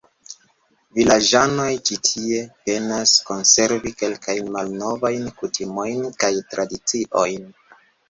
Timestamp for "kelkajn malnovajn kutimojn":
4.01-6.05